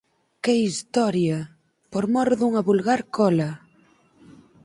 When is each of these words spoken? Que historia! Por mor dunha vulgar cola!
Que 0.43 0.53
historia! 0.65 1.37
Por 1.91 2.05
mor 2.13 2.29
dunha 2.39 2.65
vulgar 2.69 3.01
cola! 3.15 3.49